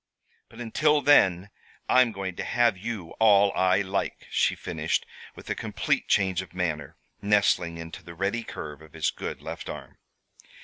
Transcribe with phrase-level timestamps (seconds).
[0.49, 1.51] But until then
[1.87, 6.55] I'm going to have you all I like," she finished, with a complete change of
[6.55, 9.99] manner, nestling into the ready curve of his good left arm.